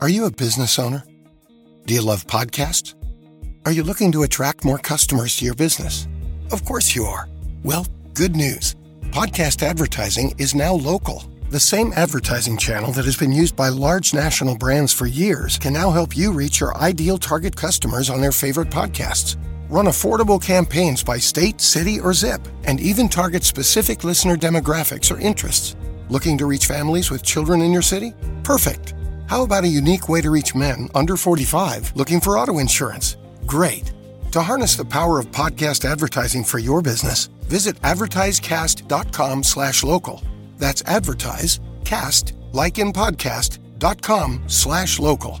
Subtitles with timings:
[0.00, 1.02] Are you a business owner?
[1.86, 2.94] Do you love podcasts?
[3.66, 6.06] Are you looking to attract more customers to your business?
[6.52, 7.28] Of course you are.
[7.64, 8.76] Well, good news.
[9.10, 11.24] Podcast advertising is now local.
[11.50, 15.72] The same advertising channel that has been used by large national brands for years can
[15.72, 19.36] now help you reach your ideal target customers on their favorite podcasts.
[19.68, 25.18] Run affordable campaigns by state, city, or zip, and even target specific listener demographics or
[25.18, 25.74] interests.
[26.08, 28.14] Looking to reach families with children in your city?
[28.44, 28.94] Perfect.
[29.28, 33.18] How about a unique way to reach men under 45 looking for auto insurance?
[33.44, 33.92] Great.
[34.32, 40.22] To harness the power of podcast advertising for your business, visit advertisecast.com slash local.
[40.56, 45.40] That's advertise, cast, like in podcast.com slash local.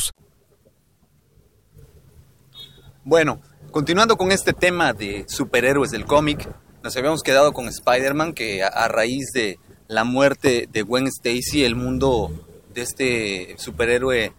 [3.03, 6.47] Bueno, continuando con este tema de superhéroes del cómic,
[6.83, 9.57] nos habíamos quedado con Spider-Man, que a, raíz de
[9.87, 12.29] la muerte de Gwen Stacy, el mundo
[12.71, 14.33] de este superhéroe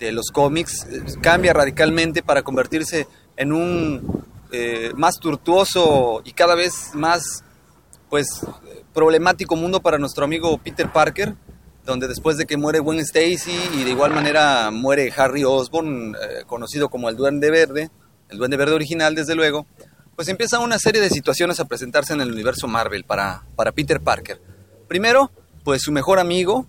[0.00, 6.56] de los cómics eh, cambia radicalmente para convertirse en un eh, más tortuoso y cada
[6.56, 7.44] vez más
[8.08, 8.44] pues
[8.92, 11.36] problemático mundo para nuestro amigo Peter Parker,
[11.84, 16.42] donde después de que muere Gwen Stacy y de igual manera muere Harry Osborn, eh,
[16.48, 17.88] conocido como el Duende Verde,
[18.30, 19.66] el Duende Verde original desde luego,
[20.16, 24.00] pues empieza una serie de situaciones a presentarse en el universo Marvel para, para Peter
[24.00, 24.40] Parker.
[24.88, 25.30] Primero,
[25.64, 26.66] pues su mejor amigo,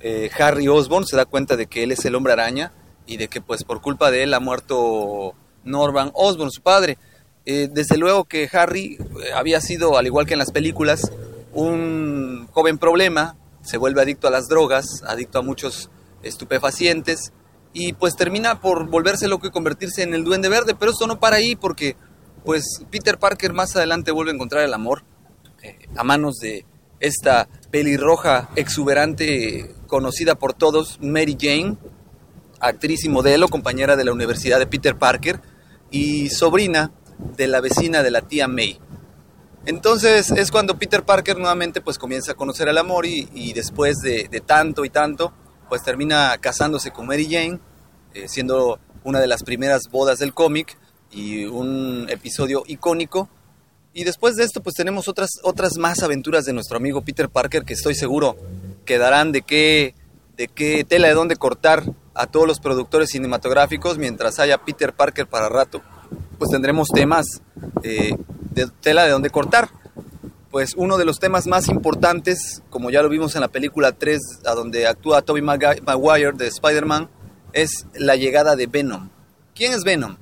[0.00, 2.72] eh, Harry Osborn, se da cuenta de que él es el hombre araña
[3.06, 5.34] y de que pues por culpa de él ha muerto
[5.64, 6.98] Norman Osborn, su padre.
[7.46, 8.98] Eh, desde luego que Harry
[9.34, 11.10] había sido, al igual que en las películas,
[11.52, 15.90] un joven problema, se vuelve adicto a las drogas, adicto a muchos
[16.22, 17.32] estupefacientes
[17.74, 21.20] y pues termina por volverse loco y convertirse en el duende verde, pero esto no
[21.20, 21.96] para ahí porque
[22.44, 25.02] pues Peter Parker más adelante vuelve a encontrar el amor
[25.62, 26.64] eh, a manos de
[27.00, 31.76] esta pelirroja exuberante conocida por todos, Mary Jane,
[32.60, 35.40] actriz y modelo, compañera de la Universidad de Peter Parker
[35.90, 36.92] y sobrina
[37.36, 38.78] de la vecina de la tía May.
[39.66, 44.28] Entonces es cuando Peter Parker nuevamente pues comienza a conocer el amor y, después de,
[44.44, 45.32] tanto y tanto
[45.74, 47.58] pues termina casándose con Mary Jane,
[48.14, 50.78] eh, siendo una de las primeras bodas del cómic
[51.10, 53.28] y un episodio icónico.
[53.92, 57.64] Y después de esto pues tenemos otras, otras más aventuras de nuestro amigo Peter Parker
[57.64, 58.36] que estoy seguro
[58.84, 59.96] que darán de qué,
[60.36, 61.82] de qué tela de dónde cortar
[62.14, 65.82] a todos los productores cinematográficos mientras haya Peter Parker para rato.
[66.38, 67.42] Pues tendremos temas
[67.82, 68.16] eh,
[68.52, 69.70] de tela de dónde cortar.
[70.54, 74.20] Pues uno de los temas más importantes, como ya lo vimos en la película 3,
[74.46, 77.10] a donde actúa Tobey Maguire de Spider-Man,
[77.52, 79.10] es la llegada de Venom.
[79.52, 80.16] ¿Quién es Venom?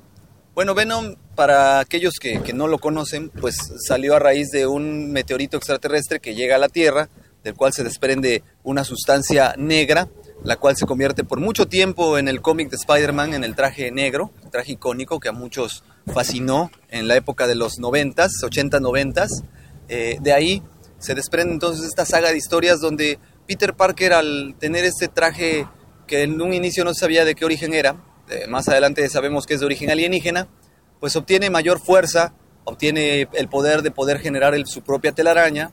[0.55, 3.57] Bueno, Venom, para aquellos que, no lo conocen, pues
[3.87, 7.09] salió a raíz de un meteorito extraterrestre que llega a la Tierra,
[7.43, 10.09] del cual se desprende una sustancia negra,
[10.43, 13.91] la cual se convierte por mucho tiempo en el cómic de Spider-Man en el traje
[13.91, 18.79] negro, traje icónico que a muchos fascinó en la época de los 90s, 80,
[19.89, 20.63] 90 de ahí
[20.99, 25.67] se desprende entonces esta saga de historias donde Peter Parker al tener este traje
[26.07, 27.97] que en un inicio no sabía de qué origen era,
[28.29, 30.47] eh, más adelante sabemos que es de origen alienígena,
[30.99, 32.33] pues obtiene mayor fuerza,
[32.63, 35.71] obtiene el poder de poder generar su propia telaraña,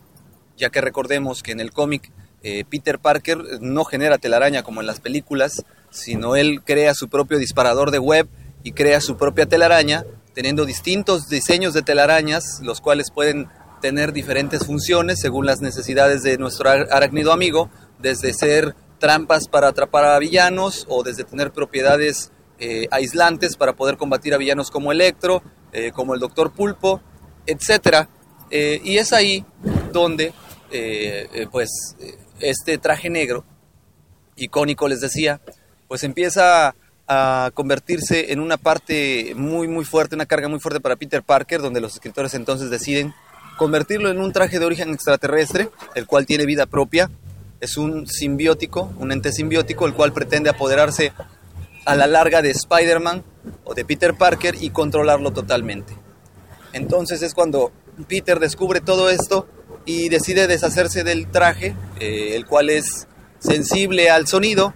[0.57, 2.11] ya que recordemos que en el cómic
[2.43, 7.39] eh, Peter Parker no genera telaraña como en las películas, sino él crea su propio
[7.39, 8.29] disparador de web
[8.65, 10.05] y crea su propia telaraña,
[10.35, 13.49] teniendo distintos diseños de telarañas, los cuales pueden
[13.81, 20.05] tener diferentes funciones según las necesidades de nuestro arácnido amigo, desde ser trampas para atrapar
[20.05, 22.31] a villanos o desde tener propiedades
[22.63, 27.01] eh, aislantes para poder combatir a villanos como Electro, eh, como el Doctor Pulpo,
[27.47, 28.07] etc.
[28.51, 29.45] Eh, y es ahí
[29.93, 30.33] donde
[31.51, 31.97] pues
[32.39, 33.45] este traje negro,
[34.37, 35.41] icónico les decía,
[35.89, 36.77] pues empieza
[37.09, 41.61] a convertirse en una parte muy muy fuerte, una carga muy fuerte para Peter Parker,
[41.61, 43.13] donde los escritores entonces deciden
[43.61, 47.11] convertirlo en un traje de origen extraterrestre, el cual tiene vida propia,
[47.61, 51.13] es un simbiótico, un ente simbiótico, el cual pretende apoderarse
[51.85, 53.23] a la larga de Spider-Man
[53.65, 55.93] o de Peter Parker y controlarlo totalmente.
[56.73, 57.71] Entonces es cuando
[58.09, 59.47] Peter descubre todo esto
[59.85, 63.09] y decide deshacerse del traje, eh, el cual es
[63.41, 64.73] sensible al sonido.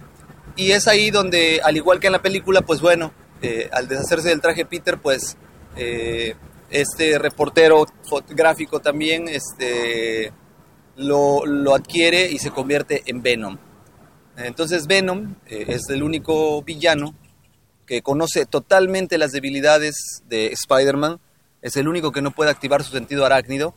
[0.55, 4.29] Y es ahí donde, al igual que en la película, pues bueno, eh, al deshacerse
[4.29, 5.37] del traje Peter, pues
[5.75, 6.35] eh,
[6.81, 10.33] este reportero fotográfico también este,
[10.97, 13.57] lo, lo, adquiere y se convierte en Venom.
[14.37, 17.15] Entonces Venom es el único villano
[17.85, 21.19] que conoce totalmente las debilidades de Spider-Man,
[21.61, 23.73] es el único que no puede activar su sentido arácnido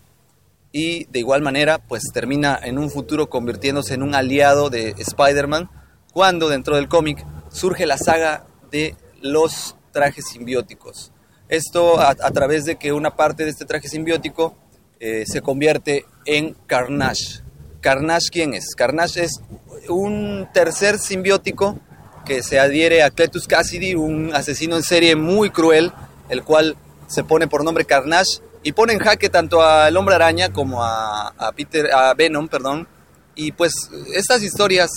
[0.72, 5.70] y de igual manera pues termina en un futuro convirtiéndose en un aliado de Spider-Man
[6.12, 11.12] cuando dentro del cómic surge la saga de los trajes simbióticos.
[11.48, 14.54] Esto a, través de que una parte de este traje simbiótico
[15.00, 17.42] eh, se convierte en Carnage.
[17.80, 18.74] Carnage, ¿quién es?
[18.74, 19.40] Carnage es
[19.88, 21.78] un tercer simbiótico
[22.26, 25.92] que se adhiere a Cletus Cassidy, un asesino en serie muy cruel,
[26.28, 30.52] el cual se pone por nombre Carnage y pone en jaque tanto al Hombre Araña
[30.52, 32.86] como a, Peter, a Venom, perdón.
[33.34, 33.72] Y pues
[34.14, 34.90] estas historias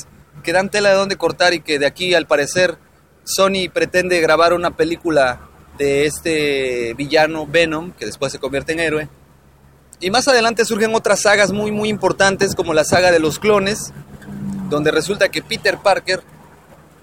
[0.43, 2.77] que dan tela de dónde cortar y que de aquí al parecer
[3.23, 9.09] Sony pretende grabar una película de este villano Venom, que después se convierte en héroe.
[9.99, 13.93] Y más adelante surgen otras sagas muy muy importantes como la saga de los clones,
[14.69, 16.21] donde resulta que Peter Parker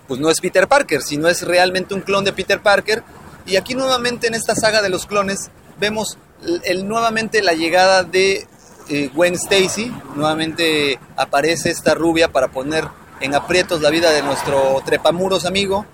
[0.08, 3.04] pues no es Peter Parker, sino es realmente un clon de Peter Parker.
[3.46, 6.18] Y aquí nuevamente en esta saga de los clones vemos
[6.64, 8.46] el, nuevamente la llegada de
[8.88, 12.88] eh, Gwen Stacy, nuevamente aparece esta rubia para poner
[13.20, 15.84] en aprietos la vida de nuestro trepamuros amigo,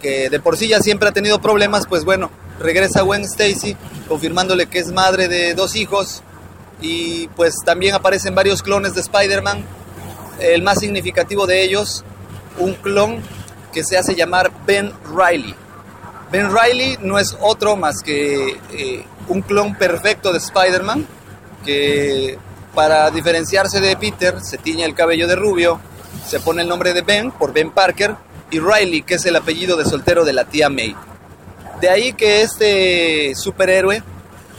[0.00, 3.76] que de por sí ya siempre ha tenido problemas, pues bueno, regresa Gwen Stacy
[4.08, 6.22] confirmándole que es madre de dos hijos
[6.80, 9.64] y pues también aparecen varios clones de Spider-Man,
[10.40, 12.04] el más significativo de ellos,
[12.58, 13.20] un clon
[13.72, 15.54] que se hace llamar Ben Riley.
[16.30, 21.06] Ben Riley no es otro más que eh, un clon perfecto de Spider-Man,
[21.64, 22.38] que
[22.74, 25.80] para diferenciarse de Peter se tiñe el cabello de rubio,
[26.26, 28.16] se pone el nombre de Ben por Ben Parker
[28.50, 30.94] y Riley, que es el apellido de soltero de la tía May.
[31.80, 34.02] De ahí que este superhéroe,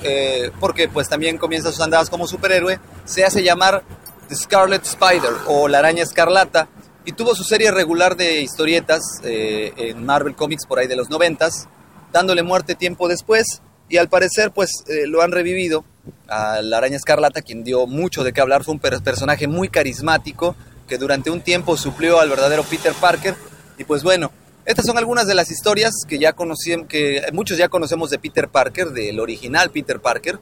[0.03, 3.83] eh, porque pues también comienza sus andadas como superhéroe, se hace llamar
[4.29, 6.67] The Scarlet Spider o la araña escarlata,
[7.05, 11.09] y tuvo su serie regular de historietas eh, en Marvel Comics por ahí de los
[11.09, 11.69] noventas,
[12.11, 15.85] dándole muerte tiempo después y al parecer pues eh, lo han revivido
[16.27, 20.57] a la araña escarlata, quien dio mucho de qué hablar, fue un personaje muy carismático
[20.87, 23.35] que durante un tiempo suplió al verdadero Peter Parker
[23.77, 24.31] y pues bueno,
[24.65, 28.49] estas son algunas de las historias que ya conocían, que muchos ya conocemos de Peter
[28.49, 30.39] Parker, del original Peter Parker.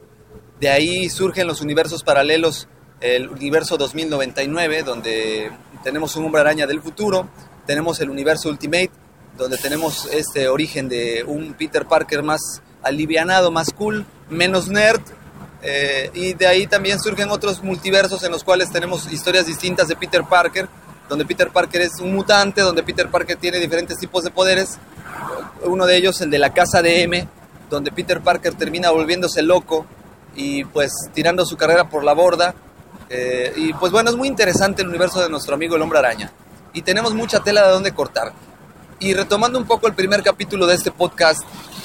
[0.59, 2.67] De ahí surgen los universos paralelos,
[3.01, 5.51] el universo 2099, donde
[5.83, 7.29] tenemos un hombre araña del futuro,
[7.67, 8.89] tenemos el universo Ultimate,
[9.37, 15.01] donde tenemos este origen de un Peter Parker más alivianado, más cool, menos nerd.
[15.61, 19.95] Eh, y de ahí también surgen otros multiversos en los cuales tenemos historias distintas de
[19.95, 20.67] Peter Parker,
[21.09, 24.77] donde Peter Parker es un mutante, donde Peter Parker tiene diferentes tipos de poderes.
[25.63, 27.27] Uno de ellos, el de la casa de M,
[27.69, 29.85] donde Peter Parker termina volviéndose loco
[30.35, 32.53] y pues tirando su carrera por la borda
[33.09, 36.31] eh, y pues bueno, es muy interesante el universo de nuestro amigo el hombre araña.
[36.73, 38.33] Y tenemos mucha tela de dónde cortar.
[38.99, 41.43] Y retomando un poco el primer capítulo de este podcast,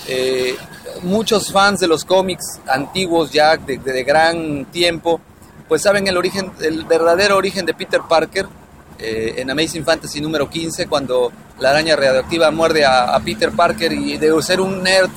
[0.09, 0.57] eh,
[1.03, 5.21] muchos fans de los cómics antiguos ya de, gran tiempo,
[5.69, 8.49] pues saben el origen, el verdadero origen de Peter Parker
[9.00, 14.19] eh, en Amazing Fantasy número 15, cuando la araña radioactiva muerde a, Peter Parker y
[14.19, 15.11] de ser un nerd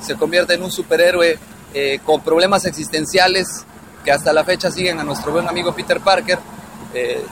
[0.00, 1.38] se convierte en un superhéroe
[2.04, 3.64] con problemas existenciales
[4.04, 6.38] que hasta la fecha siguen a nuestro buen amigo Peter Parker.
[6.94, 7.22] Eh,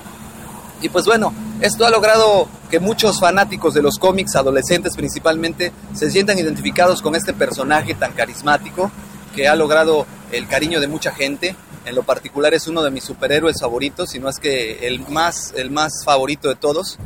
[0.81, 6.11] y pues bueno, esto ha logrado que muchos fanáticos de los cómics, adolescentes principalmente, se
[6.11, 8.91] sientan identificados con este personaje tan carismático
[9.35, 11.57] que ha logrado el cariño de mucha gente.
[11.85, 15.53] En lo particular es uno de mis superhéroes favoritos, si no es que el más,
[15.57, 16.99] el más favorito de todos.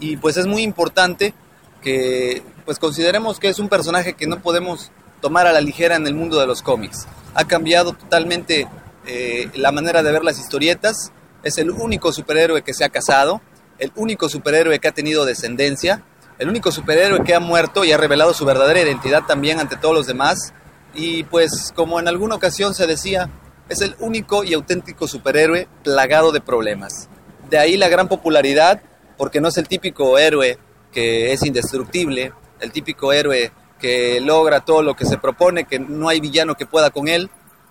[0.00, 1.34] Y pues es muy importante
[1.82, 4.90] que pues consideremos que es un personaje que no podemos
[5.20, 7.06] tomar a la ligera en el mundo de los cómics.
[7.34, 8.66] Ha cambiado totalmente
[9.06, 11.12] eh, la manera de ver las historietas.
[11.42, 13.40] Es el único superhéroe que se ha casado,
[13.78, 16.02] el único superhéroe que ha tenido descendencia,
[16.38, 19.94] el único superhéroe que ha muerto y ha revelado su verdadera identidad también ante todos
[19.94, 20.52] los demás.
[20.94, 23.30] Y pues como en alguna ocasión se decía,
[23.68, 27.08] es el único y auténtico superhéroe plagado de problemas.
[27.50, 28.82] De ahí la gran popularidad,
[29.16, 30.58] porque no es el típico héroe
[30.92, 36.08] que es indestructible, el típico héroe que logra todo lo que se propone, que no
[36.08, 37.30] hay villano que pueda con él,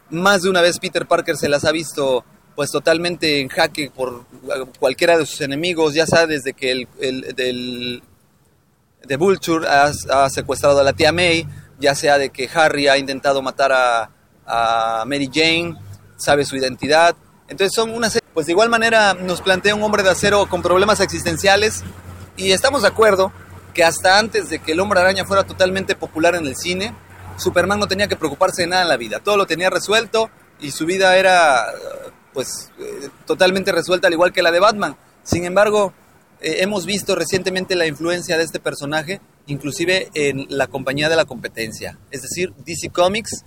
[0.09, 2.23] más de una vez Peter Parker se las ha visto
[2.55, 4.25] pues totalmente en jaque por
[4.79, 8.03] cualquiera de sus enemigos, ya sea desde que el, el del,
[9.03, 11.47] de Vulture ha, secuestrado a la tía May,
[11.83, 15.75] ya sea de que Harry ha intentado matar a, Mary Jane,
[16.17, 17.15] sabe su identidad.
[17.47, 20.61] Entonces son una serie, pues de igual manera nos plantea un hombre de acero con
[20.61, 21.83] problemas existenciales
[22.37, 23.31] y estamos de acuerdo
[23.73, 26.95] que hasta antes de que el hombre araña fuera totalmente popular en el cine,
[27.37, 30.71] Superman no tenía que preocuparse de nada en la vida, todo lo tenía resuelto y
[30.71, 31.65] su vida era
[32.33, 34.95] pues eh, totalmente resuelta al igual que la de Batman.
[35.23, 35.93] Sin embargo,
[36.41, 41.25] eh, hemos visto recientemente la influencia de este personaje, inclusive en la compañía de la
[41.25, 43.45] competencia, es decir, DC Comics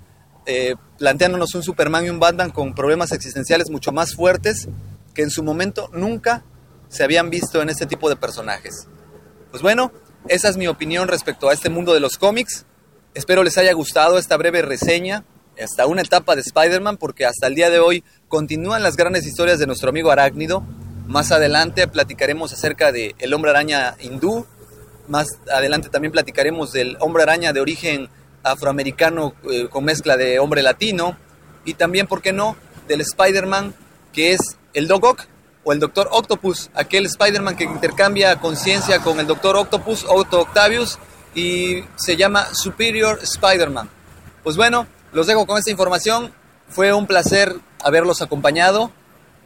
[0.49, 4.69] eh, planteándonos un Superman y un Batman con problemas existenciales mucho más fuertes
[5.13, 6.45] que en su momento nunca
[6.89, 8.87] se habían visto en este tipo de personajes.
[9.51, 9.91] Pues bueno,
[10.29, 12.65] esa es mi opinión respecto a este mundo de los cómics.
[13.15, 15.25] Espero les haya gustado esta breve reseña,
[15.61, 19.59] hasta una etapa de Spider-Man, porque hasta el día de hoy continúan las grandes historias
[19.59, 20.63] de nuestro amigo Arácnido.
[21.07, 24.47] Más adelante platicaremos acerca de El hombre araña hindú.
[25.09, 28.09] Más adelante también platicaremos del hombre araña de origen
[28.43, 31.17] afroamericano eh, con mezcla de hombre latino
[31.65, 32.57] y también, ¿por qué no?,
[32.89, 33.75] del Spider-Man
[34.17, 34.41] que es
[34.73, 35.27] el Doc Ock
[35.63, 40.99] o el Doctor Octopus, aquel Spider-Man que intercambia conciencia con el Doctor Octopus, Otto Octavius,
[41.35, 43.91] y se llama Superior Spider-Man.
[44.43, 46.33] Pues bueno, los dejo con esta información.
[46.69, 48.91] Fue un placer haberlos acompañado,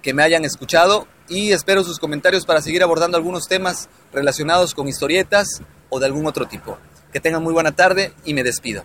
[0.03, 4.89] que me hayan escuchado y espero sus comentarios para seguir abordando algunos temas relacionados con
[4.89, 6.77] historietas o de algún otro tipo.
[7.13, 8.85] Que tengan muy buena tarde y me despido.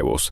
[0.01, 0.29] huevos.